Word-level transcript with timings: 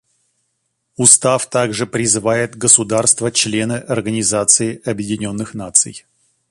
Устав 0.97 1.47
также 1.47 1.85
призывает 1.85 2.55
государства-члены 2.55 3.73
Организации 3.73 4.81
Объединенных 4.89 5.53
Наций. 5.53 6.05